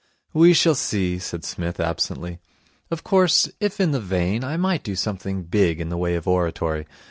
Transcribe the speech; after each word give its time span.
'We 0.33 0.53
shall 0.53 0.73
see,' 0.73 1.19
said 1.19 1.43
Psmith 1.45 1.79
absently. 1.79 2.39
'Of 2.89 3.03
course, 3.03 3.47
if 3.59 3.79
in 3.79 3.91
the 3.91 3.99
vein, 4.01 4.43
I 4.43 4.57
might 4.57 4.81
do 4.83 4.95
something 4.95 5.43
big 5.43 5.79
in 5.79 5.89
the 5.89 5.95
way 5.97 6.15
of 6.15 6.27
oratory. 6.27 6.87